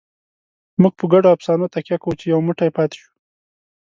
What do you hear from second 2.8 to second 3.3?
شو.